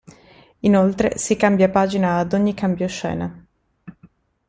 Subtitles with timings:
[0.61, 3.45] Inoltre si cambia pagina ad ogni cambio scena.